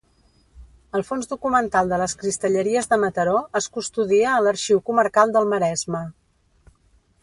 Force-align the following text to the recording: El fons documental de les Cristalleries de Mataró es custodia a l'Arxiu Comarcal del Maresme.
El 0.99 1.03
fons 1.09 1.29
documental 1.33 1.91
de 1.91 1.99
les 2.03 2.17
Cristalleries 2.23 2.91
de 2.95 2.99
Mataró 3.05 3.37
es 3.61 3.69
custodia 3.77 4.35
a 4.35 4.43
l'Arxiu 4.47 4.85
Comarcal 4.89 5.39
del 5.39 5.51
Maresme. 5.55 6.07